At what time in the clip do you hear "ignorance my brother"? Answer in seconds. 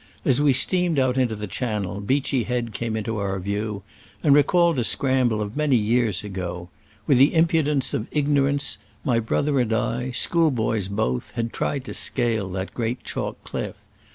8.09-9.59